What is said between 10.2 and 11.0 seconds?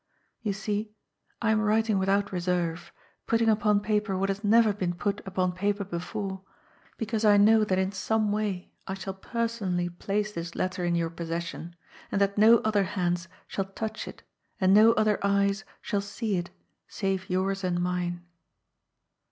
this letter in